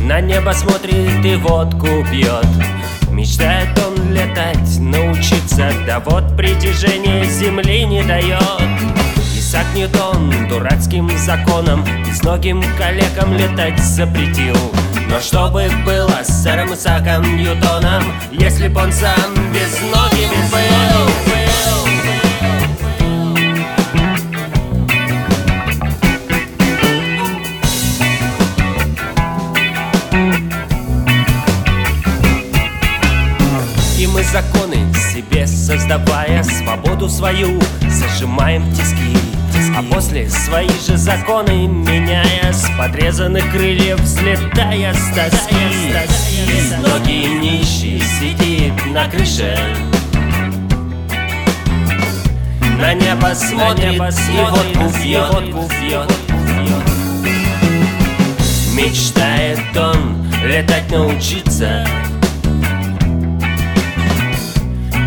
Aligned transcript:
На 0.00 0.20
небо 0.20 0.52
смотрит 0.52 1.24
и 1.24 1.36
водку 1.36 1.86
пьет. 2.10 2.46
Мечтает 3.10 3.78
он 3.78 4.12
летать, 4.12 4.78
научиться. 4.78 5.70
Да 5.86 6.00
вот 6.00 6.36
притяжение 6.36 7.24
земли 7.24 7.86
не 7.86 8.02
дает. 8.02 8.42
Исаак 9.34 9.66
Ньютон 9.74 10.48
дурацким 10.48 11.08
законом 11.16 11.84
Безногим 12.06 12.62
коллегам 12.76 13.32
летать 13.32 13.78
запретил. 13.78 14.56
Но 15.08 15.18
что 15.18 15.48
бы 15.48 15.66
было 15.86 16.22
с 16.22 16.42
сэром 16.42 16.74
Исааком 16.74 17.36
Ньютоном 17.36 18.02
Если 18.32 18.68
б 18.68 18.80
он 18.80 18.92
сам 18.92 19.32
безногим 19.52 20.30
был 20.50 21.03
мы 34.14 34.22
законы 34.22 34.76
себе 35.12 35.44
создавая 35.46 36.44
Свободу 36.44 37.08
свою 37.08 37.60
зажимаем 37.88 38.62
в 38.62 38.76
тиски. 38.76 39.16
А 39.76 39.82
после 39.82 40.30
свои 40.30 40.68
же 40.86 40.96
законы 40.96 41.66
меняя 41.66 42.52
С 42.52 42.70
подрезанных 42.78 43.50
крыльев 43.50 43.98
взлетая 44.00 44.94
с 44.94 45.14
тоски 45.14 45.56
Ноги 46.80 47.26
нищий 47.40 48.00
сидит 48.00 48.74
на 48.86 49.08
крыше. 49.08 49.58
На 52.78 52.94
небо 52.94 53.32
смотрит, 53.34 53.84
на 53.84 53.90
небо 53.90 54.10
смотрит 54.10 54.76
и 54.76 54.78
водку 54.78 54.98
пьет, 55.02 55.28
водку 55.30 55.68
пьет. 55.68 56.12
Мечтает 58.74 59.76
он 59.76 60.26
летать 60.44 60.90
научиться 60.90 61.86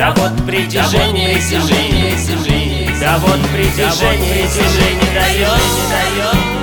Да 0.00 0.14
вот 0.16 0.46
притяжение 0.46 1.38
земли, 1.38 2.16
земли 2.16 2.88
Да 2.98 3.18
вот 3.18 3.38
притяжение 3.50 4.48
земли 4.48 4.94
не 4.94 5.14
дает, 5.14 5.60
дает 5.90 6.59